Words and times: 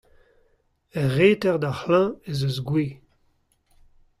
Er 1.01 1.07
reter 1.17 1.55
d'ar 1.59 1.77
c'hleuz 1.79 2.11
ez 2.31 2.39
eus 2.47 2.57
gwez. 2.67 2.91